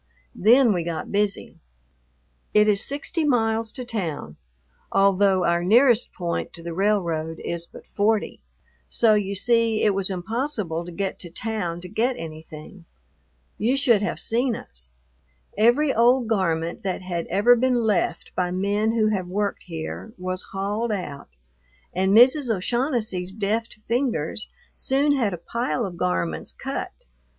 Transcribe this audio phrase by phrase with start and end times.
[0.33, 1.59] Then we got busy.
[2.55, 4.37] It is sixty miles to town,
[4.91, 8.41] although our nearest point to the railroad is but forty,
[8.89, 12.85] so you see it was impossible to get to town to get anything.
[13.59, 14.91] You should have seen us!
[15.55, 20.47] Every old garment that had ever been left by men who have worked here was
[20.51, 21.29] hauled out,
[21.93, 22.49] and Mrs.
[22.49, 26.91] O'Shaughnessy's deft fingers soon had a pile of garments cut.